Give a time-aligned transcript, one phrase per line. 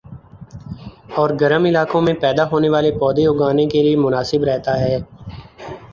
[1.15, 4.97] اور گرم علاقوں میں پیدا ہونے والے پودے اگانے کیلئے مناسب رہتا ہے